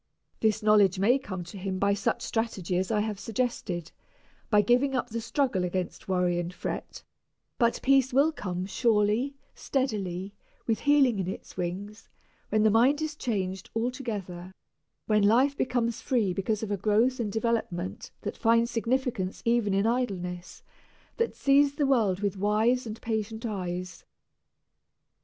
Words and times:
This 0.39 0.63
knowledge 0.63 0.97
may 0.97 1.19
come 1.19 1.43
to 1.43 1.59
him 1.59 1.77
by 1.77 1.93
such 1.93 2.23
strategy 2.23 2.75
as 2.75 2.89
I 2.89 3.01
have 3.01 3.19
suggested 3.19 3.91
by 4.49 4.63
giving 4.63 4.95
up 4.95 5.09
the 5.11 5.21
struggle 5.21 5.63
against 5.63 6.07
worry 6.07 6.39
and 6.39 6.51
fret; 6.51 7.03
but 7.59 7.79
peace 7.83 8.11
will 8.11 8.31
come 8.31 8.65
surely, 8.65 9.35
steadily, 9.53 10.33
"with 10.65 10.79
healing 10.79 11.19
in 11.19 11.27
its 11.27 11.55
wings," 11.55 12.09
when 12.49 12.63
the 12.63 12.71
mind 12.71 12.99
is 12.99 13.15
changed 13.15 13.69
altogether, 13.75 14.55
when 15.05 15.21
life 15.21 15.55
becomes 15.55 16.01
free 16.01 16.33
because 16.33 16.63
of 16.63 16.71
a 16.71 16.77
growth 16.77 17.19
and 17.19 17.31
development 17.31 18.09
that 18.21 18.35
finds 18.35 18.71
significance 18.71 19.43
even 19.45 19.71
in 19.71 19.85
idleness, 19.85 20.63
that 21.17 21.35
sees 21.35 21.75
the 21.75 21.85
world 21.85 22.21
with 22.21 22.37
wise 22.37 22.87
and 22.87 22.99
patient 23.03 23.45
eyes. 23.45 24.03